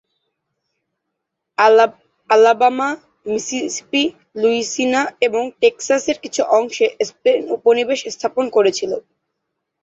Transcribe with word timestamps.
Alabama, 2.29 2.89
Mississippi, 3.25 4.03
Louisiana 4.35 5.01
এবং 5.27 5.43
Texas 5.61 6.03
এর 6.11 6.17
কিছু 6.23 6.41
অংশেও 6.57 6.91
স্পেন 7.09 7.39
উপনিবেশ 7.57 7.99
স্থাপন 8.15 8.45
করেছিল। 8.55 8.91